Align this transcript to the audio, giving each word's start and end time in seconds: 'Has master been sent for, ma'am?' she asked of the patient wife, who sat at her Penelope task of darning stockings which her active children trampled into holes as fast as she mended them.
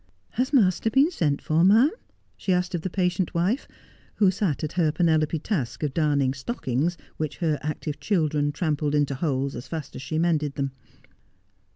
'Has 0.41 0.51
master 0.51 0.89
been 0.89 1.11
sent 1.11 1.43
for, 1.43 1.63
ma'am?' 1.63 1.91
she 2.35 2.51
asked 2.51 2.73
of 2.73 2.81
the 2.81 2.89
patient 2.89 3.35
wife, 3.35 3.67
who 4.15 4.31
sat 4.31 4.63
at 4.63 4.71
her 4.71 4.91
Penelope 4.91 5.37
task 5.37 5.83
of 5.83 5.93
darning 5.93 6.33
stockings 6.33 6.97
which 7.17 7.37
her 7.37 7.59
active 7.61 7.99
children 7.99 8.51
trampled 8.51 8.95
into 8.95 9.13
holes 9.13 9.55
as 9.55 9.67
fast 9.67 9.95
as 9.95 10.01
she 10.01 10.17
mended 10.17 10.55
them. 10.55 10.71